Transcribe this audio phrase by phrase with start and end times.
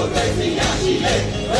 [0.00, 1.59] ဟုတ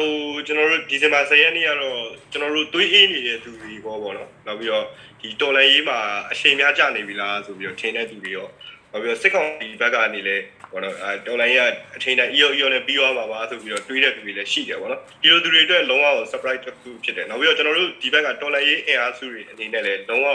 [0.00, 0.12] ဟို
[0.46, 1.98] ကျွန်တော်တို့ဒီဇင်ဘာ10ရက်နေ့ကတော့
[2.32, 4.84] ကျွန်တော်တို့သွေးအေးနေတဲ့သူတွေပေါ့ပေါ့နော်နောက်ပြီးတော့
[5.20, 5.98] ဒီတော်လန်ရေးမှာ
[6.32, 8.48] အချိန်များကြာနေပြီလားဆိုပြီးတော့ထင်တဲ့သူတွေရော
[8.92, 10.36] နောက်ပြီးတော့စစ်ကောင်ဒီဘက်ကနေလဲ
[10.70, 20.28] ပေါ့နော်အဲတော်လန်ရေးကအချိန်တိုင်းအီယောအီယောနဲ့ပြီးသွားမှာပါဆိုပြီးတော့တွေးတဲ့သူတွေလည်းရှိတယ်ပေါ့နော်ဒီလိုသူတွေအတွက်လုံးဝ surprise တစ်ခုဖြစ်တယ်နောက်ပြီးတော့ကျွန်တော်တို့ဒီဘက်ကတော်လန်ရေးအင်အားစုတွေအနေနဲ့လည်းလုံးဝ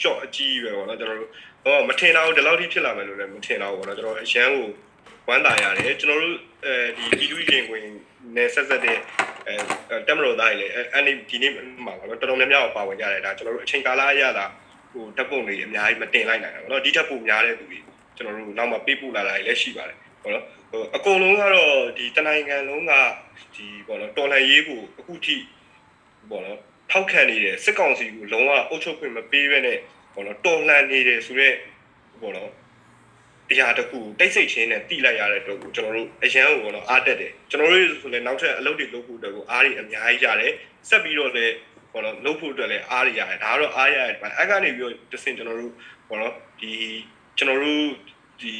[0.00, 1.30] short အကြီးပဲပေါ့နော်ကျွန်တော်တို့
[1.64, 4.66] ဟောမထင်တော့ဒီလောက်ထိဖြစ်လာမယ်လို့လည်းမထင်တော့ဘူးပေါ့နော်ကျွန်တော်အရန်ကို
[5.28, 7.84] ဝမ်းသာရတယ်ကျွန်တော်တို့အဲဒီပြည်သူ့ရင်ခွင်
[8.36, 8.98] နဲ့ဆက်ဆက်တဲ့
[9.48, 11.52] အဲတက်မလို့သားကြီးလေအဲ့ဒီဒီနေ့
[11.86, 14.46] မှာပါတော့တော်တော်များများပါဝင်ကြတယ်ဒါကျွန်တော်တို့အချိန်ကာလအရသာ
[14.92, 17.78] ဟိုဓာတ်ပုံတွေအများကြီးမတင်လိုက်နိုင်တာပေါ့နော်ဒီဓာတ်ပုံများတဲ့သူတွေ
[18.16, 22.92] ကျွန်တော်တို့နောက်မှပေးပို့လာတာလည်းရှိပါတယ်ပေါ့နော်ဟိုအကုန်လုံးကတော့ဒီတနိုင်ငံလုံးက
[23.54, 25.36] ဒီပေါ့နော်တော်လှန်ရေးကိုအခုထိ
[26.30, 26.58] ပေါ့နော်
[26.90, 29.78] ထောက်ခံနေတဲ့စစ်ကောင်စီကိုလုံးဝအုပ်ချုပ်ခွင့်မပေးဘဲနဲ့
[30.14, 31.56] ပေါ့နော်တော်လှန်နေတယ်ဆိုတော့
[32.22, 32.50] ပေါ့နော်
[33.50, 40.52] အရာတစ်ခုတိတ်ဆိတ်ချင်းနဲ့တိလိုက်ရတဲ့အတွက်ကိုကျွန်တော်တို့အရန်ကိုတော့အားတက်တယ်ကျွန်တော်တို့ဆိုလည်းနောက်ထပ်အလုပ်တွေလုပ်ဖို့အတွက်ကိုအားတွေအများကြီးရတယ်
[40.88, 41.54] ဆက်ပြီးတော့လည်း
[41.92, 44.06] ဘောနော်လုပ်ဖို့အတွက်လည်းအားတွေရတယ်ဒါကတော့အားရတယ်
[44.38, 45.72] အဲ့ကနေပြီးတော့တစ်စင်ကျွန်တော်တို့
[46.08, 46.72] ဘောနော်ဒီ
[47.38, 47.84] ကျွန်တော်တို့
[48.40, 48.52] ဒီ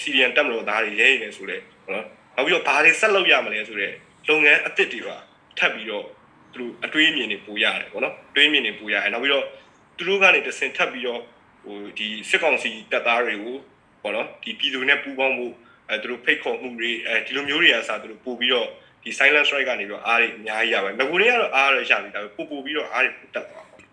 [0.00, 3.94] စီရီယန်တက်မလို့သားတွေရဲနေဆိုလဲဘောနော်နောက်ပြီးတော့ဘာတွေဆက်လုပ်ရမလဲဆိုတော့
[4.28, 5.16] လုပ်ငန်းအသစ်တွေပါ
[5.58, 6.06] ထပ်ပြီးတော့
[6.54, 9.44] သူတို့အတွေးအမြင်တွေပူရတယ်ဘောနော်တွေးအမြင်တွေပူရတယ်နောက်ပြီးတော့
[9.96, 11.20] သူတို့ကနေတစ်စင်ထပ်ပြီးတော့
[11.64, 13.56] ဟိုဒီစစ်ကောင်စီတပ်သားတွေကို
[14.02, 15.46] ပေါ့နော်ဒီပြည်သူနဲ့ပူးပေါင်းမှု
[15.88, 18.68] အဲသူတို့ဖိတ်ခေါ်မှုတွေအဲဒီလိုမျိုးတွေအစားသူတို့ပို့ပြီးတော့
[19.02, 23.84] ဒီ silent strike ကနေပြီးတော့အားတွေအများကြီးရပါတယ်ငကူတွေကတော့အားရရပြီဒါပေမဲ့ပို့ပို့ပြီးတော့အားတွေပို့တက်သွားပါဟုတ်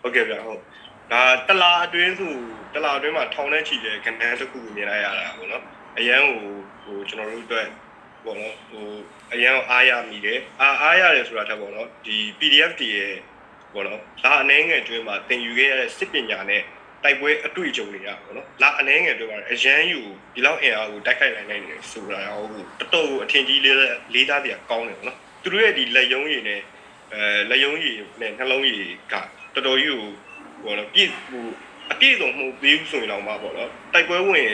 [0.00, 0.60] ဟုတ်ကဲ့ဗျဟုတ်
[1.12, 2.34] ဒါတလာအတွင်းဆို
[2.74, 5.64] တလာအတွင်းမှာထောင်ထဲချီတဲ့ကဏ္ဍတစ်ခုကိုမြင်လိုက်ရတာပေါ့နော်
[5.98, 7.68] အရန်ဟိုဟိုကျွန်တော်တို့အတွက်
[8.24, 8.86] ပေါ့နော်ဟို
[9.32, 13.14] အရန်အားရမိတယ်အားအားရတယ်ဆိုတာထက်ပေါ့နော်ဒီ PDF တည်းရဲ့
[13.72, 16.62] ပေါ့နော်လာအနေငယ်အတွင်းမှာသင်ယူခဲ့ရတဲ့စစ်ပညာနဲ့
[17.04, 20.00] တိုက်ပွဲအတွေ့အကြုံတွေကပေါ့နော်လာအနေငယ်အတွင်းမှာအရန်ယူ
[20.34, 22.46] ဒီလောက်အင်အားကိုတိုက်ခိုက်နိုင်နိုင်တယ်ဆိုတာဟို
[22.80, 23.76] တော်တော်အထင်ကြီးလေး
[24.14, 26.60] လေးသားတွေကကောင်းတယ်ပေါ့နော်သူတို့ရဲ့ဒီလက်ယုံရည်နဲ့
[27.12, 29.14] အဲလက်ယုံရည်နဲ့နှလုံးရည်က
[29.54, 30.12] တော်တော်ကြီးကို
[30.62, 31.46] ဟိုနော်ပြည့်ဟို
[31.92, 34.52] အပြည့်စုံမှုပေးဘူးဆိုရင်တော့မှပေါ့နော်တိုက်ပွဲဝင်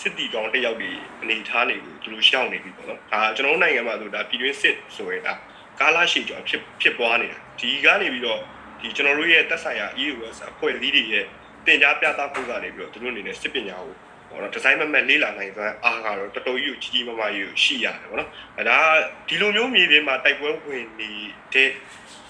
[0.00, 0.90] စစ်တီတောင်တစ်ယောက်ဒီ
[1.22, 5.34] အနေထားနေကိုသူတို့ရှောင်နေပြီပေါ့နော်ဒါကျွန်တော်တို့နိုင်ငံမှာဆိုဒါပြည်တွင်းစစ်ဆိုရင်ဒါ
[5.80, 8.40] ကာလာရှိကြောင်ဖြစ်ဖြစ်ပွားနေတာဒီကနေပြီးတော့
[8.80, 11.24] ဒီကျွန်တော်တို့ရဲ့တက်ဆိုင်ရာ EOS အဖွဲ့အစည်းတွေရဲ့
[11.66, 13.94] တင် जा ပြသဖို့ကနေပြီးတော့သူတို့အနေနဲ့စစ်ပညာကို
[14.30, 18.78] ပေါ့နော်ဒီဇိုင်းမမက်လေးလာနိုင်စွမ်းအားကတော့တော်တော်ကြီးကိုကြီးကြီးမားမားကြီးကိုရှိရတယ်ပေါ့နော်အဲဒါ
[19.28, 21.10] ဒီလိုမျိုးမြေပြင်မှာတိုက်ပွဲဝင်နေ
[21.54, 21.70] တဲ့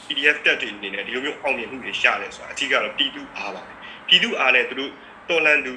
[0.07, 3.73] PDF တက်တွေအနေနဲ့ဒီလိုမျိုးအောင်မြင်မှုတွေရတယ်ဆိုတာအထူးကတော့ပြည်သူအားပါပဲ
[4.09, 4.93] ပြည်သူအားနဲ့သူတို့
[5.29, 5.75] တော်လန်သူ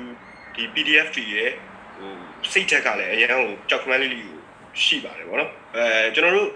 [0.55, 1.49] ဒီ PDF တွေရဲ့
[1.97, 2.11] ဟို
[2.51, 4.39] စိတ်ထက်ကလည်းအရန်ဟိုကြောက်ခမန်းလေးလေးကို
[4.83, 5.85] ရှိပါတယ်ဗောနော်အဲ
[6.15, 6.49] ကျွန်တော်တို့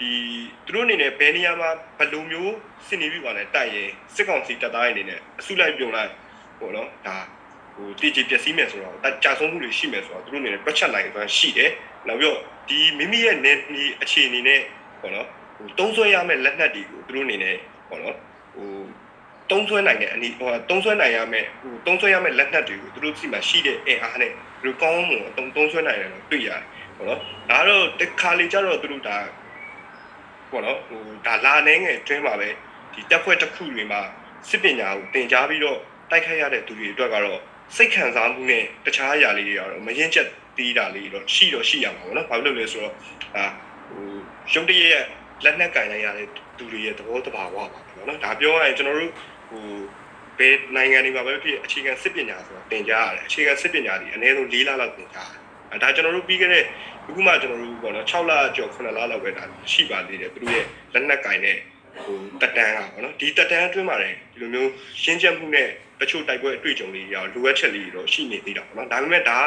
[0.00, 0.12] ဒီ
[0.66, 2.54] သူတို့အနေနဲ့ဘယ်နေရာမှာဘယ်လိုမျိုး
[2.88, 6.10] စင်နေပြီပါလဲတိုက်ရင်စစ်ကောင်စီတပ်သားတွေအနေနဲ့အစုလိုက်ပြုံလိုက်
[6.58, 7.16] ဟိုနော်ဒါ
[7.74, 11.70] ဟိုတည်ကြည်ပျက်စီးမယ်ဆိုတော့ဒါကြာဆုံးမှုတွေရှိမယ်ဆိုတော့သူတို့အနေနဲ့တွက်ချက်နိုင်စွမ်းရှိတယ်
[12.08, 13.52] နောက်ပြီးတော့ဒီမိမိရဲ့နေ
[14.02, 14.60] အခြေအနေနဲ့
[15.00, 15.28] ဟောနော်
[15.60, 17.56] ဟိုတုံးဆွဲရမယ့်လက်နက်တွေကိုသူတို့အနေနဲ့
[17.88, 18.16] ဟောနော်
[18.54, 18.68] ဟို
[19.50, 24.30] တုံးဆွဲနိုင်တဲ့အနည်းဟိုတုံးဆွဲနိုင်ရမယ့်ဟိုတုံးဆွဲရမယ့်လက်နက်တွေကိုသူတို့စီမှာရှိတဲ့အင်အားနဲ့
[24.62, 26.62] သူတို့ကောင်းမှုအတုံးတုံးဆွဲနိုင်တယ်လို့တွေ့ရတယ်
[26.96, 27.18] ဟောနော်
[27.50, 29.16] ဒါကတော့တခါလေကျတော့သူတို့ဒါ
[30.50, 32.48] ဟောနော်ဟိုဒါလာနေငယ်တွင်းမှာပဲ
[32.92, 34.00] ဒီတက်ဖွဲ့တစ်ခုတွေမှာ
[34.48, 35.78] စစ်ပညာကိုသင်ကြားပြီးတော့
[36.10, 37.40] တိုက်ခိုက်ရတဲ့သူတွေအတွက်ကတော့
[37.76, 42.94] စိတ်ခံစားမှုနဲ့တခြားအရာလေးတွေကတော့မရင်ချက်သေးတာလေးတော့ရှိတော့ရှိရမှာပေါ့နော်ဘာလို့လဲဆိုတော့
[43.34, 43.44] ဒါ
[43.88, 44.04] ဟို
[44.52, 45.04] ရုပ်တရက်
[45.44, 46.26] လက်နက်ကင်လိုက်ရတဲ့
[46.58, 49.12] သူတွေရဲ့သဘောတဘာဝပါပေါ့နော်ဒါပြောရရင်ကျွန်တော်တို့
[49.50, 49.64] ဟို
[50.38, 55.40] ဘယ်နိုင်ငံတွေမှာပဲဖြစ်အခြေခံစစ်ပညာဆိုတာသင်ကြားရတယ်အခြေခံစစ်ပညာတွေအနည်းဆုံး၄လလောက်သင်ကြားရတယ်
[55.72, 56.64] အဲဒါကျွန်တော်တို့ပြီးခဲ့တဲ့
[57.08, 61.56] အခုမှကျွန်တော်တို့ပေါ့နော်6လကျော်9လလောက်ပဲဒါရှိပါသေးတယ်သူတို့ရဲ့လက်နက်ကင်တဲ့
[62.04, 64.70] ဟိုတက်တန်းကပေါ့နော်ဒီတက်တန်းအတွင်းမှာလည်းဒီလိုမျိုး
[65.02, 65.68] ရှင်းချက်မှုနဲ့
[66.00, 69.38] တချို့တိုက်ပွဲအတွေ့အကြုံတွေရောလိုအပ်ချက်တွေတော့ရှိနေသေးတာပေါ့နော်ဒါပေမဲ့ဒါ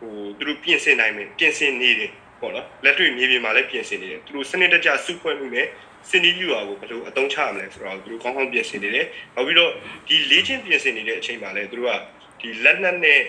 [0.00, 2.10] ဟိုသူတို့ပြင်ဆင်နိုင်မယ်ပြင်ဆင်နေတယ်
[2.44, 5.66] ပေါ့နော်လက်တွေ့မြေပြင်မှာလည်းပြင်ဆင်နေတယ်သူတို့စနစ်တကျစုဖွဲ့မှုနဲ့
[6.10, 9.70] စင်ဒီလူဟာကိုဘယ်လိုအသုံးချရမလဲဆိုတော့သူတို့ကောင်းကောင်းပြင်ဆင်နေတယ်နောက်ပြီးတော့
[10.08, 11.92] ဒီလေ့ကျင့်ပြင်ဆင်နေတဲ့အချိန်မှာလည်းသူတို့က
[12.40, 13.20] ဒီလက်နက်နဲ့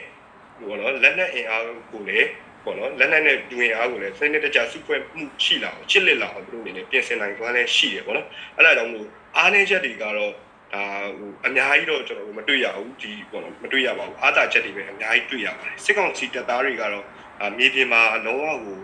[0.60, 2.28] ဟိုပေါ့နော်လက်နက်အင်အားကိုလည်း
[2.64, 8.28] ဟပေါ့နော်လက်နက်နဲ့ဒူရင်အားကိုလည်းစနစ်တကျစုဖွဲ့မှုရှိလာအောင်ချစ်လက်လာအောင်သူတို့အနေနဲ့ပြင်ဆင်နိုင်သွားလဲရှိတယ်ပေါ့နော်
[8.58, 9.08] အဲ့ဒါကြောင့်မို့
[9.38, 10.84] အားနည်းချက်တွေကတော့ဒါ
[11.18, 17.06] ဟိုအများကြီးတော့ကျွန်တော်တို့မတွေ့ရဘူးဒီပေါ့နော်မတွေ့ရပါဘူးအားသာချက်တွေပဲအများကြီးတွေ့ရပါတယ်စစ်ကောင်စီတပ်သားတွေကတော့
[17.42, 18.78] အာမြေပြင်မှာလုံးဝကို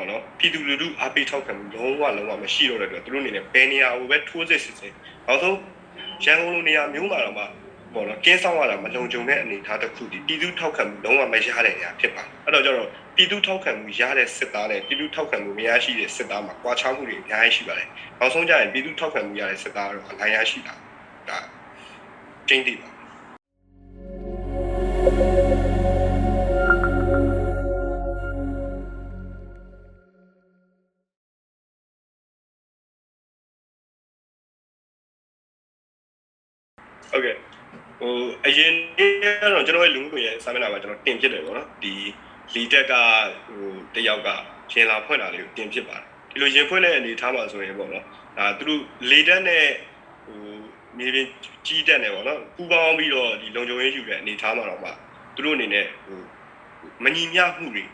[0.00, 4.92] ပေါ့နော်ပြည်သူလူထုအားပေးထောက်ခံမှုလုံးဝလုံးဝမရှိတော့တဲ့အတွက်သူတို့အနေနဲ့ဘယ်နေရာကိုပဲထိုးစစ်စစ်စစ်
[5.26, 5.56] နောက်ဆုံး
[6.24, 7.44] ရန်ကုန်လိုနေရာမျိုးမှာတော့မှ
[7.94, 17.88] ပေါ့နော်ကင်းဆောင်ရတာမလုံခြုံတဲ့အနေအထားတစ်ခုဒီပြည်သူထောက်ခံမှုလုံးဝမရတဲ့နေရာဖြစ်ပါတယ်အဲ့တော့ကျတော့ပြည်သူထောက်ခံမှုရတဲ့စစ်သားနဲ့ပြည်သူထောက်ခံမှုမရရှိတဲ့စစ်သားမှာကွာခြားမှုတွေအများကြီးရှိပါတယ်
[18.18, 20.74] နောက်ဆုံးကျရင်ပြည်သူထောက်ခံမှုရတဲ့စစ်သားကတော့အနိုင်ရရှိတာ
[21.28, 21.38] ဒါ
[22.48, 22.98] ကျင်းတည်ပါဟု
[25.34, 25.39] တ်
[38.00, 38.14] ဟို
[38.46, 38.72] အရင်
[39.22, 41.94] ကတော့ကျွန်တော်ရဲ့လူမှုရဲ့စာမျက်နှာမှာကျွန်တော်တင်ဖြစ်တယ်ပေါ့နော်ဒီ
[42.54, 42.92] လီတက်က
[43.46, 44.28] ဟိုတယောက်က
[44.72, 48.04] ရင်လာဖွင့်တာလေးကိုတင်ဖြစ်ပါတယ်ဒီလိုရင်ဖွင့်တဲ့အနေထားမှာဆိုရင်ပေါ့နော်
[48.38, 48.80] ဒါသူတို့
[49.10, 49.66] လီတက်နဲ့
[50.26, 50.40] ဟို
[50.98, 51.26] မြေပြင်
[51.66, 54.90] ကြီးတက်နေပေါ့နော်ပူပေါင်းပြီးတော့ဒီလုံခြုံရေးယူတဲ့အနေထားမှာတော့မှ
[55.34, 56.20] သူတို့အနေနဲ့ဟို
[57.04, 57.84] မညီမျှမှုတွေ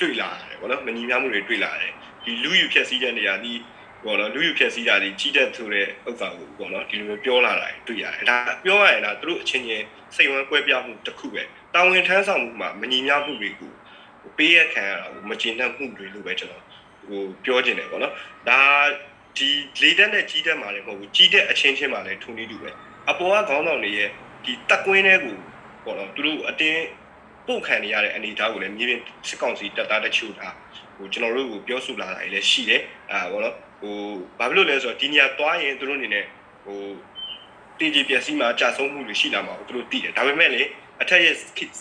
[0.00, 1.92] တွေ့လာတယ်ပေါ့နော်မညီမျှမှုတွေတွေ့လာတယ်
[2.24, 3.52] ဒီလူယူဖြည့်စည်းတဲ့နေရာဒီ
[4.04, 9.84] ပေါ့နော်လူယူဖြည့်စည်းတာဒီကြီးတက်ဆိုတဲ့ဥစ္စာကိုပေါ့နော်ဒီလိုမျိုးပြောလာတာတွေ့ရတယ်ဒါပြောရရင်ဒါသူတို့အချင်းချင်း
[10.16, 11.42] စိတ်ဝမ်းကွဲပြားမှုတစ်ခုပဲ
[11.74, 13.72] တာဝန်ထမ်းဆောင်မှုမှာမညီမျှမှုတွေကို
[14.38, 16.64] ပေးရခံရတာကိုမကျေနပ်မှုတွေလို့ပဲကျွန်တော်
[17.08, 18.14] ဟိုပြောချင်တယ်ပေါ့နော်
[18.48, 18.60] ဒါ
[19.36, 19.48] ဒီ
[19.82, 22.70] လေတက်နဲ့ကြီးတက်မှာလည်းမဟုတ်ဘူးကြီးတက်အချင်းချင်းမှာလည်းထုံနေတူပဲ
[23.10, 24.08] အပေါ်ကခေါင်းဆောင်တွေရဲ့
[24.44, 25.36] ဒီတက်ကွင်းတွေကို
[25.84, 26.82] ပေါ့နော်သူတို့အတင်း
[27.46, 30.48] ပို့ခံနေရတဲ့အနေအထားကိုလည်းမြေပြင်စစ်ကောင်စီတပ်သားတချို့ဒါ
[31.00, 32.82] ဟိုကျွန်တော်တို့ကိုပြောဆိုလာတာတွေလည်းရှိတယ်
[33.12, 33.96] အာပေါ့နော်ဟို
[34.38, 36.24] ဘာဖြစ်လို့လဲဆိုတော့ဒီနေရာသွားရင်သူတို့အနေနဲ့
[36.64, 36.80] ဟို
[37.78, 40.62] တင်ကြီးပျက်စီးမှာကြာဆုံးမှုတွေရှိလာမှာကိုသူတို့သိတယ်ဒါပေမဲ့လေ
[41.02, 41.34] အထက်ရဲ့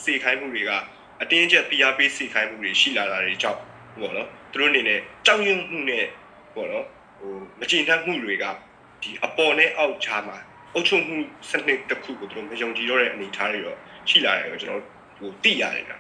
[0.04, 0.72] စေခိုင်းမှုတွေက
[1.22, 3.60] အတင်းကျပ် PR ပေးစေခိုင်းမှုတွေရှိလာတာတွေကြောင့်
[4.02, 6.06] ပေါ့နော်သူတို့အနေနဲ့ကြောက်ရွံ့မှုနဲ့
[6.56, 6.86] ပေါ့နော်
[7.20, 8.46] ဟိုမကျေနပ်မှုတွေက
[9.02, 10.38] ဒီအပေါ်နဲ့အောက်ခြားမှာ
[10.74, 11.18] အုပ်ချုပ်မှု
[11.50, 13.78] စနစ်တစ်ခုကိုသူတို့မယုံကြည်တော့တဲ့အနေအထားတွေတော့
[14.10, 14.84] ရှိလာတယ်ကိုကျွန်တော်
[15.18, 15.98] ဟိုသိရတယ်ကွာ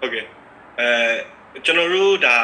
[0.00, 0.24] ဟုတ်ကဲ့
[0.80, 0.88] အဲ
[1.64, 2.36] ကျွန်တော်တို့ဒါ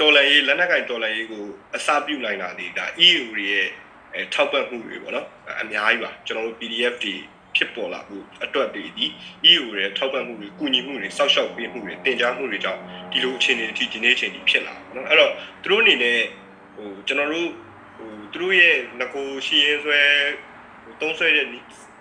[0.00, 1.44] တော်လန်ရေးလက်နက်ကင်တော်လန်ရေးကို
[1.74, 3.68] အစပြုနိုင်တာဒီဒါ EU ရဲ့
[4.14, 5.26] အဲထောက်ပံ့မှုတွေပေါ့နော်
[5.60, 7.14] အများကြီးပါကျွန်တော်တို့ PDF တွေ
[7.56, 9.06] ဖြစ်ပေါ်လာမှုအတွက်တွေဒီ
[9.50, 12.80] EU ရဲ့ထောက်ပံ့မှုတွေကုညီမှုတွေစောက်ရှောက်ပေးမှုတွေတင် जा မှုတွေကြောင့်
[13.12, 15.32] ဒီလိုအခြေအနေဒီဒီနေ့အချိန်ကြီးဖြစ်လာပါတော့အဲ့တော့
[15.62, 16.20] သူတို့အနေနဲ့
[16.74, 17.48] ဟိုကျွန်တော်တို့
[17.96, 20.00] ဟိုသူတို့ရဲ့ငကိုရှိရဲဆွဲ
[20.82, 21.46] ဟိုတုံးဆွဲတဲ့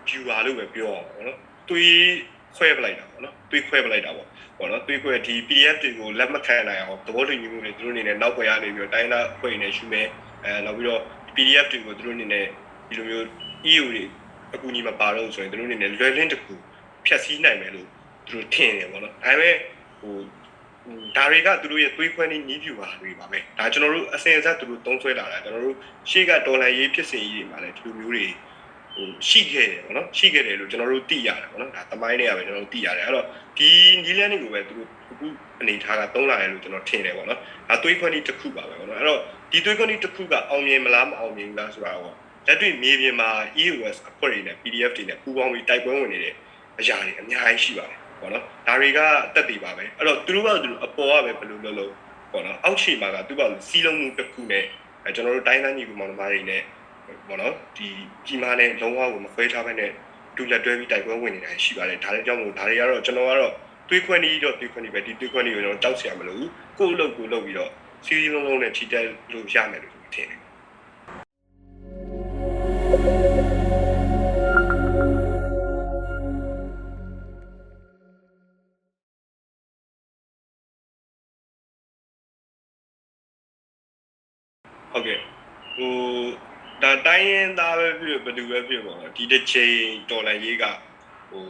[0.07, 1.39] viewer လို့ပဲပြောအောင်ပေါ့နော်
[1.69, 1.97] တွေး
[2.57, 4.27] ခွဲပလိုက်တာပေါ့နော်တွေးခွဲပလိုက်တာပေါ့
[4.57, 10.07] ပေါ့နော်တွေးခွဲဒီ PDF တွေကိုလက်မခံနိုင်အောင်သဘောတူညီမှုတွေသူတို့အနေနဲ့နောက်ွယ်ရနေပြီးတော့တိုင်းသားဖွဲ့နေရှုမယ်
[10.43, 11.01] အဲနောက်ပြီးတော့
[11.35, 12.45] PDF တွေကိုသူတို့အနေနဲ့
[12.87, 13.25] ဒီလိုမျိုး
[13.71, 14.03] EU တွေ
[14.53, 16.53] အကူအညီမပါတော့ဆိုရင်သူတို့အနေနဲ့လွယ်လင်းတစ်ခု
[17.05, 17.87] ဖြတ်စည်းနိုင်မယ်လို့
[18.25, 19.55] သူတို့ထင်တယ်ပေါ့နော်ဒါပေမဲ့
[20.01, 20.15] ဟို
[21.15, 25.77] ဒါတွေကသူတို့ရဲ့သွေးခွဲနေညီးပြူပါတွေပါပဲဒါကျွန်တော်တို့အစင်အဆက်သူတို့သုံးဆွဲလာတာကျွန်တော်တို့
[26.09, 28.25] ရှေ့ကဒေါ်လာရေးဖြစ်စဉ်ကြီးတွေမှာလည်းဒီလိုမျိုးတွေ
[28.95, 33.25] ဟိုရှိခဲ့တယ်ပေါ့နော်ရှိခဲ့တယ်လို့ကျွန်တော်တို့သိရတယ်ပေါ့နော်ဒါတမိုင်းတွေကပဲကျွန်တော်တို့သိရတယ်အဲ့တော့
[33.57, 33.69] ဒီ
[34.03, 35.27] နီလန်းတွေကိုပဲသူတို့အခု
[35.61, 39.19] အနေထားကသုံးလာတယ်လို့ကျွန်တော်ထင်တယ်ပေါ့နော်ဒါသွေးခွဲနေတစ်ခုပါပဲပေါ့နော်အဲ့တော့
[39.51, 42.15] ဒီသွေးခွဲနေတစ်ခုကအောင်မြင်မလားမအောင်မြင်ဘူးလားဆိုတာတော့
[42.47, 43.29] လက်တွေ့မြေပြင်မှာ
[43.63, 46.35] EOS အဖွဲ့တွေနဲ့ PDF တွေနဲ့ပူးပေါင်းပြီးတိုက်ပွဲဝင်နေတဲ့
[46.79, 51.91] အရာတွေအများကြီးရှိပါတယ်ပေါ့နော်ဒါတွေကအသက်တွေပါပဲအဲ့တော့သူတို့ကသူတို့အပေါ်ကပဲဘယ်လိုလုပ်လို့
[52.31, 54.65] ပေါ့နော်အောက်ခြေမှာကသူကစီးလုံးမှုတစ်ခုနဲ့
[55.05, 56.61] အဲကျွန်တော်တို့တိုင်းတိုင်းညီကူမောင်နှမတွေနဲ့
[57.27, 57.87] ပေါ့နော်ဒီ
[58.25, 59.91] ကြီးမားတဲ့လုံးဝကိုမခွဲထားဘဲနဲ့
[60.35, 63.53] ဒူလက်တွဲပြီးတိုက်ပွဲဝင်နေတာရှိပါတယ်ဒါလည်းကြောင့်မို့ဒါတွေကတော့ကျွန်တော်ကတော့
[63.89, 66.43] တွေးခွင့်ကြီးတော့တွေးခွင့်ကြီးပဲဒီတွေးခွင့်ကြီးကိုကျွန်တော်တောက်ဆရာမလို့
[66.79, 67.71] ကိုယ့်အလုပ်ကိုလုပ်ပြီးတော့
[68.05, 70.42] စီးစီးလုံးလုံးနဲ့ခြိတက်လို့ရမယ်လို့ထင်တယ်
[87.13, 89.77] တိုင်းရင်းသားပဲဖြစ်ဘယ်သူပဲဖြစ်ပေါ့နော်ဒီတစ်ချိန်
[90.09, 90.63] တော်လန်ရေးက
[91.31, 91.45] ဟို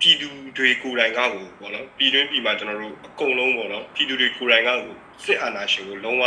[0.00, 4.78] ပြည်သူတွေကိုယ်တိုင်ကကိုပေါ့နော်ပြည်တွင်းပြည်မှာကျွန်တော်တို့အကုန်လုံးပေါ့နော်ပြည်သူတွေကိုယ်တိုင်ကကို
[5.24, 6.24] စစ်အာဏာရှင်ကိုလုံးဝ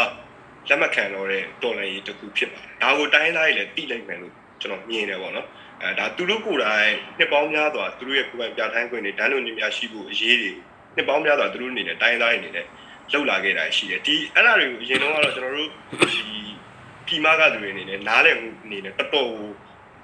[0.69, 5.47] လက်မခံတော့တဲ့တော်လန်ရေးတစ်ခုဖြစ်ပါတယ်ဒါကိုတိုင်းသားတွေလည်းသိလိုက်မယ်လို့ကျွန်တော်မြင်တယ်ပေါ့နော်
[5.81, 10.51] အဲဒါသူတို့ကိုယ်တိုင်နှစ်ပေါင်းများစွာသူတို့ရဲ့ကိုယ်ပိုင်ပြဋ္ဌာန်းခွင့်တွေဒန်းတို့ညီများရှိဖို့အရေးတွေ
[10.95, 12.65] နှစ်ပေါင်းများစွာသူတို့အနေနဲ့တိုင်းသားတွေအနေနဲ့
[13.11, 15.69] လှုပ်လာခဲ့တာရှိတယ်ဒီအဲ့ဒါတွေကိုအရင်တော့ကတော့ကျွန်တော်တို့
[16.13, 16.30] ဒီ
[17.11, 19.29] ပြည်မကသူတွေအနေနဲ့နားလည်မှုအနေနဲ့တော်တော်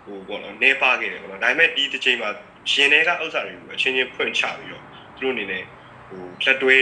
[0.06, 2.30] ဟိုပေါ့နော်နေပါခဲ့တယ်ပေါ့နော်ဒါပေမဲ့ဒီတစ်ချိန်မှာ
[2.72, 4.84] ရှင်တွေကဥစ္စာတွေကိုအချင်းချင်းဖွင့်ချပြီးတော့
[5.16, 5.66] သူတို့အနေနဲ့ဟ
[6.08, 6.78] ဟိုလက်တွဲ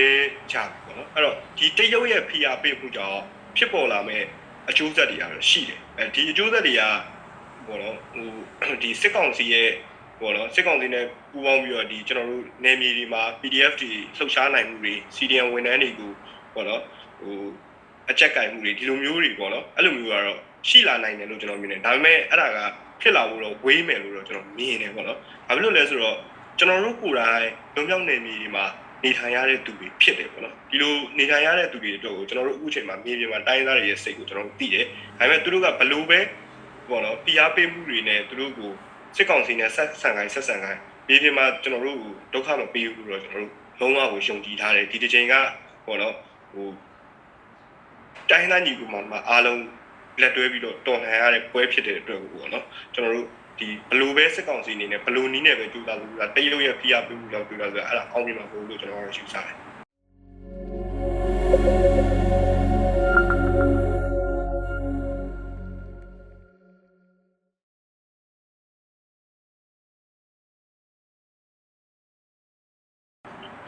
[0.52, 3.22] ကြပြီပေါ့နော်အဲ့တော့ဒီတရုတ်ရဲ့ PR ပေးမှုကြောင့်
[3.58, 4.24] ဖြစ်ပေါ်လာမဲ့
[4.70, 6.82] အကျိုးဆက်တွေကတော့ရှိတယ်အဲဒီအကျိုးဆက်တွေက
[7.68, 9.70] ပေါ့နော်ဟိုဒီစစ်ကောင်စီရဲ့
[10.20, 16.12] ပေါ့နော်စစ်ကောင်စီနဲ့ပူးပေါင်းပြီးတော့ဒီကျွန်တော်တို့နယ်မြေတွေမှာ PDF တွေလှုပ်ရှားနိုင်မှုတွေ CDN ဝန်ထမ်းတွေကို
[16.54, 16.82] ပေါ့နော်
[17.20, 17.36] ဟို
[18.10, 22.60] အကြက်ကင်မှုတွေဒီလိုမျိုးတွေပေါ့နော်အဲ့လိုမျိုးကတော့ရှိလာနိုင်တယ်လို့ကျွန်တော်မြင်တယ်ဒါပေမဲ့အဲ့ဒါက
[23.02, 26.18] ဖြစ်လာဖို့တော့ဝေးမယ်လို့တော့ကျွန်တော်မြင်တယ်ပေါ့နော်ဘာဖြစ်လို့လဲဆိုတော့
[26.60, 28.66] ကျွန်တော်တို့ကိုယ်တိုင်လုံမြောက်နယ်မြေတွေမှာ
[29.04, 34.86] နေထိုင်ရတဲ့သူတွေဖြစ်တယ်ပေါ့နော်ဒီလိုနေထိုင်ရတဲ့သူတွေအတွက်ကိုကျွန်တော်တို့အခုချိန်မှာမြေပြင်မှာတိုင်းသားတွေရဲ့စိတ်ကိုကျွန်တော်တို့သိတယ်
[35.20, 36.20] ဒါပေမဲ့သူတို့ကဘလို့ပဲ
[36.90, 38.72] ပေါ့နော်ပြားပေးမှုတွေနဲ့သူတို့ကို
[39.16, 45.34] စစ်ကောင်စီနဲ့ဆက်ဆံခိုင်းဆက်ဆံခိုင်းမြေပြင်မှာကျွန်တော်တို့ကိုဒုက္ခမပေးဘူးလို့တော့ကျွန်တော်တို့လုံးဝကိုယုံကြည်ထားတယ်ဒီတစ်ချိန်က
[45.86, 46.16] ပေါ့နော်
[46.54, 46.68] ဟို
[48.32, 49.62] တိုင်းသားညီကူမှာမှာအားလုံး
[50.22, 52.66] လက်တွဲပြီးတော့တော်လှန်ရတဲ့ပွဲဖြစ်တဲ့အတွက်ကိုပေါ့နော်
[52.96, 53.28] ကျွန်တော်တို့
[53.60, 59.48] ဒီဘလူပဲစစ်ကောင်စီအနေနဲ့ဘလူနီးနဲ့ပဲကြိုးစားလို့ဆိုတာတရုတ်ရဲ့ဖိအားပေးမှုလောက်ကြိုးစားဆိုအဲ့ဒါအောင်းပြမှာပို့လို့ကျွန်တော်တို့ယူဆတယ်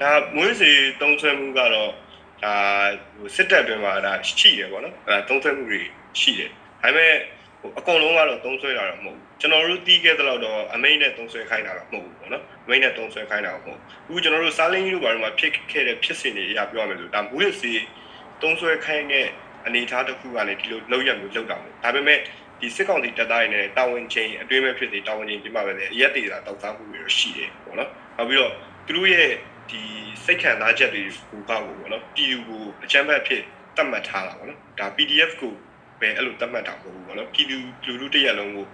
[0.02, 0.72] ဒါမွေးစီ
[1.02, 1.92] တုံးဆွဲမှုကတော့
[2.44, 2.54] ဒါ
[3.18, 5.82] ဟိုစစ်တပ်တွင်မှာဒါရှိတယ်ပေါ့နော်ဒါတုံးဆွဲမှုတွေ
[6.20, 7.14] ရှိတယ်ဒါပေမဲ့
[7.62, 17.72] ဟိုအကုန်လုံးကတော့တုံးဆွဲတာတော့မဟုတ်ဘူးကျွန်တော်တို့တီးခဲ့တဲ့လောက်တော့အမိန်နဲ့တုံးဆွဲခိုင်းတာတော့မဟုတ်ဘူးပေါ့နော်အမိန်နဲ့တုံးဆွဲခိုင်းတာတော့မဟုတ်ဘူးအခုကျွန်တော်တို့စားလင်းကြီးတို့ဘာလို့မှဖြစ်ခဲ့တဲ့ဖြစ်စဉ်တွေအရာပြောရမယ်ဆိုဒါမွေးစီ
[18.42, 19.28] တုံးဆွဲခိုင်းတဲ့
[19.66, 22.20] အနေအထားတစ်ခုကနေဒီလိုလောက်ရမျိုးလောက်တာမျိုးဒါပေမဲ့
[22.62, 28.52] ဒီစစ်ကောင်စီတပ်သားတွေနဲ့တာဝန်ချင်းအတွင်းမဲ့ဖြစ်စီတာဝန်ချင်းပြမပဲလေအရက်တေတာတောက်စားမှုတွေရှိတယ်ပေါ့နော်နောက်ပြီးတော့
[28.86, 29.34] သူတို့ရဲ့
[29.72, 29.82] ဒီ
[30.26, 33.42] စိတ်ခံစားချက်တွေကိုကောက်ကိုပေါ့နော်ပြည်သူကိုအချမ်းဘတ်ဖြစ်
[33.78, 35.54] တတ်မှတ်ထားတာပေါ့နော်ဒါ PDF ကို
[36.00, 38.66] ပဲအဲ့လိုတတ်မှတ်တာမဟုတ်ဘူးပေါ့နော်ပြည်သူလူလူတစ်ရက်လုံးကို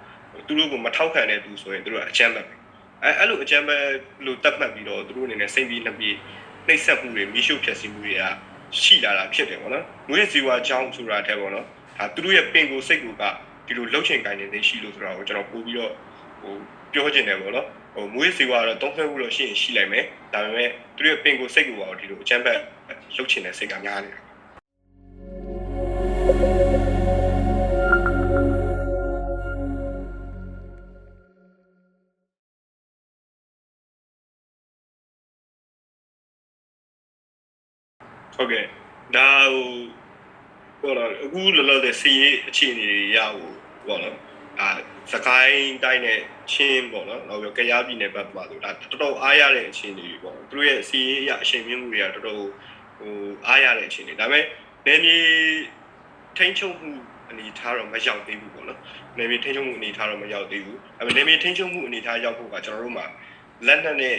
[0.48, 2.56] သူတို့ကိုမထောက်ခံတဲ့သူဆိုရင်သူတို့ကအချမ်းဘတ်ပဲ
[3.04, 3.84] အဲအဲ့လိုအချမ်းဘတ်
[4.26, 6.10] လို့တတ်မှတ်ပြီးတော့သူတို့အနေနဲ့စိတ်ပြီးနှပြေ
[6.68, 8.24] နှိပ်စက်မှုတွေမိရှုဖြက်စီမှုတွေက
[8.82, 11.66] ရှိလာတာဖြစ်တယ်ပေါ့နော်ငွေစီဝါချောင်းဆိုတာတဲ့ပေါ့နော်
[11.98, 13.24] ဒါသူတို့ရဲ့ပင်ကိုစိတ်ကိုက
[13.68, 15.92] ဒီလိုလှုပ်ချင်ကိုင်းနေသေးရှိလို့ဆိုတာကိုကျွန်တော်ပို့ပြီးတော့
[16.42, 16.54] ဟို
[16.94, 22.60] ပြောချင်တယ်ပေါ့နော် ဟိုမွေးစီဝါကတော့တုံးဖက်မှုလို့ရှိရင်ရှိလိုက်မယ်ဒါပေမဲ့သူတို့ရဲ့ပင်ကိုစိတ်ကိုပါဒီလိုအချမ်းဘက်
[23.16, 24.20] လှုပ်ချင်တဲ့စိတ်ကများနေတာ
[38.36, 38.66] ဟုတ်ကဲ့
[39.16, 39.74] ဒါဟို
[40.82, 43.50] ပေါ့နော်အခုလောလောဆယ်စီရေးအခြေအနေတွေရဟို
[43.88, 44.18] ပေါ့နော်
[44.60, 44.68] အာ
[45.12, 46.20] စကိုင်းတိုင်းနဲ့
[46.52, 52.44] ချင်းပေါ့နော်နောက်ပြီးကရားပြည်နယ်ဘက်မှာဆိုဒါတော်တော်အားရတဲ့အခြေအနေတွေပေါ့သူတို့ရဲ့စီရေးအရအချိန်မြင့်မှုတွေကတော်တော်
[52.98, 53.14] ဟို
[53.48, 54.46] အားရတဲ့အခြေအနေဒါပေမဲ့
[54.88, 55.18] နေမြေ
[56.38, 56.92] ထိန်းချုပ်မှု
[57.30, 58.80] အနေထားတော့မရောက်သေးဘူးပေါ့နော်
[59.18, 63.06] နေမြေထိန်းချုပ်မှုအနေထားတော့မရောက်သေးဘူးဒါပေမဲ့နေမြေထိန်းချုပ်မှုအနေထားရောက်ဖို့ကကျွန်တော်တို့မှာ
[63.68, 64.18] လက်နက်နဲ့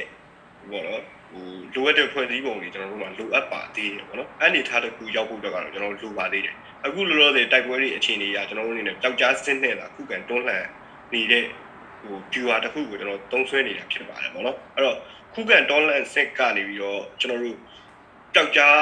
[0.70, 1.02] ပေါ့နော်
[1.34, 6.54] ဟိုလိုအပ်တဲ့ဖွဲ့စည်းပုံတွေကျွန်တော်တို့မှာလိုအပ်ပါသေးတယ်ပေါ့နော်အဲ့အနေထားတစ်ခုရောက်ဖို့အတွက်ကတော့ကျွန်တော်တို့လိုပါသေးတယ်
[6.86, 10.64] အခုလောလောဆယ်တိုက်ပွဲတွေအခြေအနေအရကျွန်တော်တို့အနေနဲ့ပျောက်ကြားစင်းနဲ့လာခုခံတွန်းလှန်
[11.12, 11.44] နေတဲ့
[12.02, 14.96] ဟို viewer တစ်ခုကိုကျွန်တော်သုံးဆွဲနေတာဖြစ်ပါတယ်ပေါ့နော်အဲ့တော့
[15.34, 17.56] ခုခံတွန်းလှန်စစ်ကနေပြီးတော့ကျွန်တော်တို့
[18.34, 18.78] ပျောက်ကြား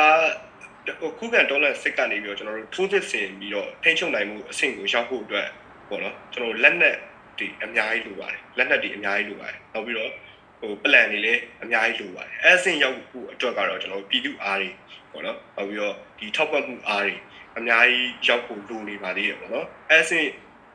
[1.01, 5.49] ဟိုခုခံတွန်းလှန်စစ်ကနေပြီးတော့ကျွန်တော်တို့ထိုးစစ်ဆင်ပြီးတော့ထိန်းချုပ်နိုင်မှုအဆင့်ကိုရောက်ဖို့အတွက်
[5.89, 6.97] ပေါ့နော်ကျွန်တော်တို့လက်နက်
[7.39, 10.11] တွေအများကြီးလိုပါတယ်လက်နက်တွေအများကြီးလိုပါတယ်နောက်ပြီးတော့
[10.63, 14.71] ဟို plan တွေလည်းအများကြီးလိုပါတယ်အဲအဆင့်ရောက်ဖို့အတွက်ကတော့ကျွန်တော်ပြည်သူအားတွေ
[15.13, 17.15] ပေါ့နော်နောက်ပြီးတော့ဒီထောက်ပံ့မှုအားတွေ
[17.59, 20.29] အများကြီးရောက်ဖို့လိုနေပါသေးတယ်ပေါ့နော်အဲအဆင့်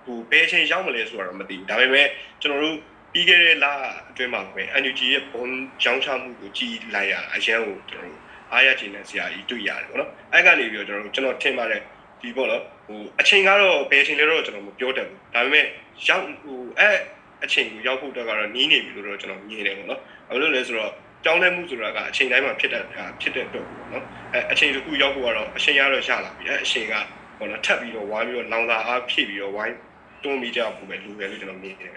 [0.03, 2.07] ဟိုဘယ်အချိန်ရောက်မလဲဆိုတာတော့မသိဘူးဒါပေမဲ့
[2.41, 2.77] ကျွန်တော်တို့
[3.13, 3.65] ပြီးခဲ့တဲ့လ
[4.09, 5.45] အတွင်းမှာပဲ NUG ရဲ့ဘုံ
[5.83, 8.19] ကြောင်းချမှုကိုကြည်လိုက်ရအရန်ကိုကျွန်တော်တို့
[8.51, 11.81] အားရချင်တဲ့ဆရာကြီးတွေ့ရတယ်ပေါ့နော်အဲကနေပြီးတော့ကျွန်တော်တို့ကျွန်တော်ထင်ပါတယ်
[12.21, 15.65] ဒီပေါ့နော်ဟိုအချိန်ကတော့ဘယ်အချိန်လဲတော့ကျွန်တော်မပြောတတ်ဘူးဒါပေမဲ့
[16.07, 16.89] ရောက်ဟိုအဲ
[17.43, 20.91] အချိန်ကိုရောက်ဖို့အတွက်ကတော့နီးနေပြီလို့တော့ကျွန်တော်မြင်တယ်ပေါ့နော်။ဘာလို့လဲဆိုတော့
[21.23, 22.83] ကြောင်းလဲမှုဆိုတာကအချိန်တိုင်းမှာဖြစ်တဲ့
[23.21, 24.03] ဖြစ်တဲ့အတွက်ပေါ့နော်။
[24.33, 26.93] အဲအချိန်တစ်ခုရောက်ဖို့ကတော့အချိန်ရတော့ရလာပြီ။အဲအချိန်က
[27.37, 29.75] ပေါ့နော်ထပ်ပြီးတော့ဝိုင်းပြီးတော့လောင်စာအားဖြည့်ပြီးတော့ဝိုင်း
[30.23, 31.91] တွန်းပြီးကြဖို့ပဲလိုတယ်လို့ကျွန်တော်မြင်တယ်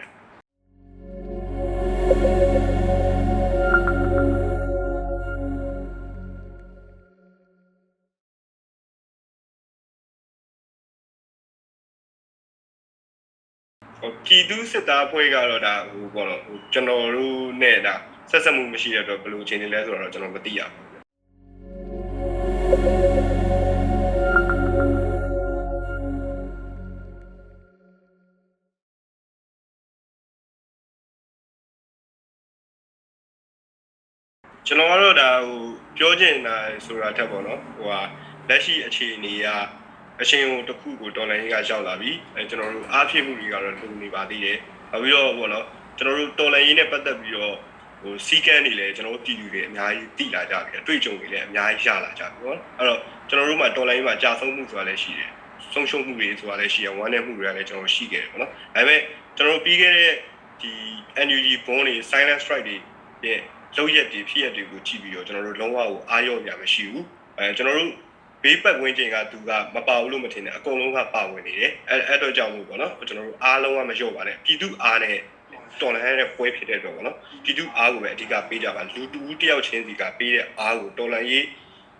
[14.32, 17.94] ပြည်သူစစ်သားဖွဲ့ကတော့ဒါဟိုပေါ့နော်ဟိုကျွန်တော်တို့နဲ့ဒါ
[18.30, 20.90] ဆက်ဆက်မှုမရှိတဲ့အတွက်ဘယ်လိုအခြေအနေလဲဆိုတော့ကျွန်တော်မသိရဘူး
[34.66, 35.60] ကျွန်တော်ကတော့ဒါဟို
[35.96, 36.56] ပြောချင်တာ
[36.86, 38.00] ဆိုတာထက်ပေါ့နော်ဟိုဟာ
[38.48, 39.48] လက်ရှိအခြေအနေက
[40.22, 44.58] အချိန်ဟိုတစ်ခုကိုဒေါ်လာရင်းကရောက်လာပြီအဲကျွန်တော်တို့အားဖြည့်မှုတွေကတော့လုံနေပါသေးတယ်
[44.92, 45.66] နောက်ပြီးတော့ပေါ့နော်
[45.98, 47.54] ကျွန်တော်တို့တော်လန်ရေးနဲ့ပတ်သက်ပြီးတော့
[48.00, 55.30] ဟဟိုစီကန်းတွေလည်းကျွန်တော်တို့ပြည်သူတွေအများကြီးတည်လာကြပြီအတွေ့အကြုံတွေလည်းအများကြီးရလာကြပြီပေါ့အဲ့တော့ကျွန်တော်တို့မှာတော်လိုင်းမှာကြာဆုံးမှုဆိုတာလည်းရှိတယ်
[55.72, 59.00] ဆုံးရှုံးမှုတွေဆိုတာလည်းရှိရဝမ်းနည်းမှုတွေကလည်းကျွန်တော်ရှိခဲ့တယ်ပေါ့နော်ဒါပေမဲ့
[59.36, 60.14] ကျွန်တော်တို့ပြီးခဲ့တဲ့
[60.60, 60.72] ဒီ
[61.26, 62.76] NUG bond တွေ silent strike တွေ
[63.26, 63.40] ရဲ့
[63.76, 67.04] လောက်ရက်တွေဖြစ်ရက်တွေကိုကြည့်ပြီးတော့ကျွန်တော်တို့လုံးဝကိုအားရော့ရမရှိဘူး
[67.38, 67.92] အဲကျွန်တော်တို့
[68.42, 75.16] ဘေးပတ်ဝန်းကျင်ကသူကမပါဘူးလို့မထင်နဲ့အကုန်လုံးကပါဝင်နေတယ်အဲအဲ့တော့ကြောင့်မို့ပေါ့နော်ကျွန်တော်တို့အားလုံးကမလျော့ပါနဲ့ပြည်သူအားနဲ့
[75.80, 81.46] တော်လည်းတဲ့ပွဲဖြစ်တဲ့အတွက်ပေါ့နော်ပြည်သူအားကိုပဲအဓိကပေးကြပါလူတူတယောက်ချင်းစီကပေးတဲ့အားကိုတော်လည်းရေး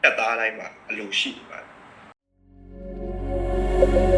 [0.03, 4.10] တက်သားတိုင်းမှာအလိုရှိနေပါတယ်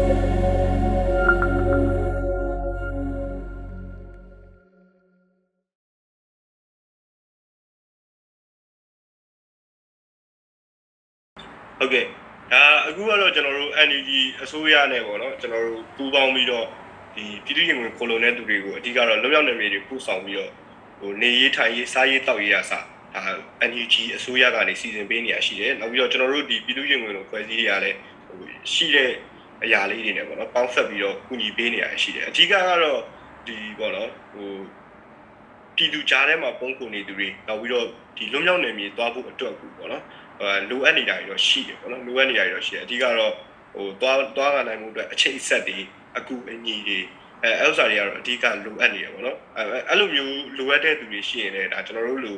[11.93, 14.09] ကဲ့ဒါအခုကတော့ကျွန်တော်တို့ NUG
[14.43, 16.65] အစိုးရနဲ့ပေါ့နော်ကျွန်တော်တို့ပူးပေါင်းပြီးတော့
[17.15, 20.51] ဒီပြည်သူ့ရင်ဝင်ကိုလိုနဲ့သူတွေကိုအဓိကတော့လုံရောက်နေမြေတွေပို့ဆောင်ပြီးတော့
[20.99, 22.79] ဟိုနေရေးထိုင်ရေးစားရေးတောက်ရေးရစဒါ
[23.69, 27.91] NUG အစိုးရကနေစီစဉ်ပေးနေရရှိတယ်နောက်ပြီးတော့ကျွန်တော်တို့ဒီပြည်သူ့ရင်ဝင်လိုဖွဲ့စည်းရလဲ
[28.27, 28.37] ဟို
[28.73, 29.11] ရှိတဲ့
[29.63, 32.99] အရာလေးတွေနဲ့ပေါ့နော်ပေါင်းဆက်ပြီးတော့ကူညီပေးနေရရှိတယ်အဓိကကတော့
[33.47, 34.49] ဒီပေါ့နော်ဟို
[35.75, 37.85] ပြည်သူကြားထဲမှာပုံကုန်နေသူတွေနောက်ပြီးတော့
[38.17, 40.22] ဒီလွတ်မြောက်နေမြေသွားဖို့အတွက်ကူပေါ့နော်အဲ
[40.69, 43.33] လိုအပ်နေတာတွေတော့ရှိတယ်ပေါ့နော်လိုအပ်နေတာတွေတော့ရှိတယ်အဓိကတော့
[43.75, 45.77] ဟိုသွားသွားကနိုင်မှုအတွက်အချိန်ဆက်တွေ
[46.17, 46.99] အကူအညီတွေ
[47.43, 52.37] အဲအဲ့ဥစ္စာတွေကတော့အဓိကလိုအပ်နေရပေါ့နော်အဲအဲ့လိုမျိုးလိုအပ်တဲ့သူတွေရှိရင်လည်းဒါကျွန်တော်တို့လို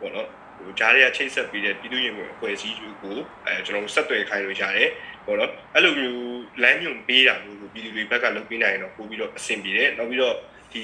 [0.00, 4.90] ပေါ့နော်ဟိုဂျားတွေကချိတ်ဆက်ပြီးတဲ့ပြည်သူ့ရင်ဝင်အဖွဲ့အစည်းတွေကိုအဲကျွန်တော်တို့ဆက်သွယ်ခိုင်းလို့ရတယ်
[5.26, 6.20] ပေါ့နော်အဲ့လိုမျိုး
[6.62, 10.34] လမ်းညွှန်ပေးတာမျိုးကိုပြည်သူတွေဘက်ကလုပ်ပေးနိုင်ရင်တော့ပို့ပြီးတော့အဆင်ပြေတယ်နောက်ပြီးတော့
[10.72, 10.82] ဒီ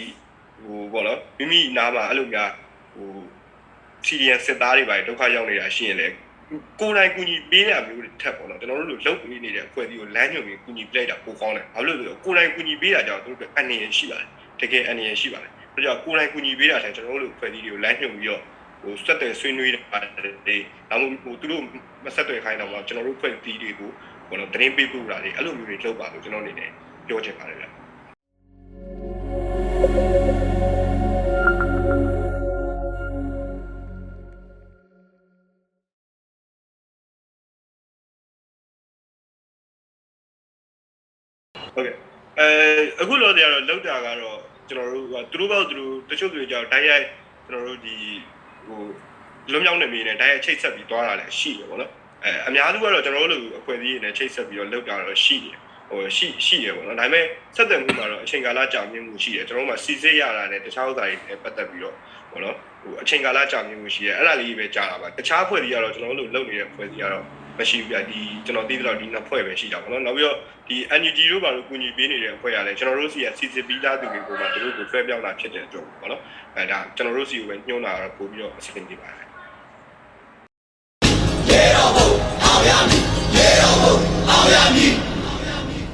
[0.62, 2.50] ဟိုပေါ့နော်မိမိနားမှာအဲ့လိုများ
[2.94, 3.08] ဟို
[4.06, 6.14] CDN စစ်သားတွေပါဒုက္ခရောက်နေတာရှိရင်လည်း
[6.80, 14.28] ကိုယ်တိုင်ကူညီပေးရမျိုးထက်ပေါ့နော်ကျွန်တော်တို့လိုလုပ်ပေးနေတဲ့အဖွဲ့အစည်းကိုလမ်းညွှန်ပြီးကူညီပလိုက်တာပိုကောင်းတယ်ဘာလို့လဲဆိုတော့ကိုယ်တိုင်ကူညီပေးတာကြောင့်တို့အတွက်အနေရရှိပါတယ်
[14.60, 18.42] တကယ်အနေရရှိပါတယ်ဒါကြောင့်ကိုယ်တိုင်ကူညီပေးတာထက်ကျွန်တော်တို့လိုအဖွဲ့အစည်းတွေကိုလမ်းညွှန်ပြီးတော့
[18.82, 19.80] ဟိုဆက်တယ်ဆွေးနွေးတာ
[20.16, 20.56] တွေ
[20.90, 21.62] ဒါမှမဟုတ်ဟိုသူတို့
[22.04, 23.90] မဆက်တယ်ခိုင်းတော့မှကျွန်တော်တို့ဖွဲ့စည်းတွေကို
[24.28, 26.70] ပေါ့နော်တင်းပေးပို့တာတွေအဲ့လိုမျိုးတွေလုပ်ပါလို့ကျွန်တော်အနေနဲ့
[27.06, 27.64] ပြောချင်ပါတယ်ဗျ
[41.74, 41.94] ဟုတ်ကဲ့
[42.38, 42.48] အဲ
[43.00, 47.06] အခုလောတွေကတော့လောက်တာကတော့ကျွန်တော်တို့ကသူတို့ဘောက်သူတို့တချို့တွေကြောင့်တိုက်ရိုက်
[47.46, 47.96] ကျွန်တော်တို့ဒီ
[48.66, 48.80] ဟို
[49.52, 51.90] လွတ်မြောက်နေမိနေတိုက်ရိုက်ချိတ်ဆက်ပြီးသွားတာလည်းရှိတယ်ပေါ့နော်
[52.24, 55.56] အဲအများစုကတော့ကျွန်တော်တို့လိုအဖွဲ့အစည်းတွေနဲ့ချိတ်ဆက်ပြီးတော့လောက်တာတော့ရှိတယ်
[55.90, 57.24] ဟိုရှိရှိတယ်ပေါ့နော်ဒါပေမဲ့
[57.56, 61.94] ဆက်သွယ်မှုမှာတော့အချိန်ကာလကြာမြင့်မှုရှိတယ်ကျွန်တော်တို့မှာစီစစ်ရတာနဲ့တခြားဥစ္စာတွေနဲ့ပတ်သက်ပြီးတော့
[62.30, 67.24] ပေါ့နော်ဟိုအချိန်ကာလကြာမြင့်မှုရှိတယ်အဲ့ဒါလေးပဲကြားတာပါတခြားအဖွဲ့တွေကတော့ကျွန်တော်တို့လိုလုပ်နေတဲ့အဖွဲ့အစည်းကတော့
[67.58, 70.61] မရှိဘူးပြဒီကျွန်တော်သိသလောက်ဒီနှစ်ဖွဲ့ပဲရှိတာပေါ့နော်နောက်ပြီးတော့ဒီ
[71.00, 76.22] NUG တို့ဘာလို့ကူညီပေးနေတဲ့အဖွဲ့ကလည်းကျွန်တော်တို့စီကစီစစ်ပြီးသားသူတွေကိုမှတို့ကိုဆွဲပြောင်းတာဖြစ်တဲ့အတွက်ပေါ့နော်
[76.56, 79.26] အဲဒါကျွန်တော်တို့စီကိုပဲညှိုးတာတော့ပို့ပြီးတော့အဆင်ပြေပါတယ်
[81.48, 82.08] ရေတော်ဘုံ
[82.44, 83.04] အောင်ရမည်
[83.36, 83.94] ရေတော်ဘုံ
[84.30, 84.91] အောင်ရမည်